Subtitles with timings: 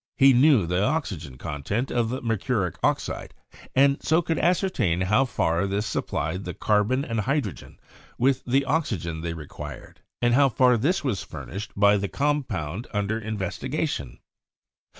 [0.17, 3.35] He knew the oxygen con tent of the mercuric oxide,
[3.75, 7.79] and so could ascertain how far this supplied the carbon and hydrogen
[8.17, 12.87] with the oxygen they required, and how far this was furnished by the com pound
[12.91, 14.17] under investigation.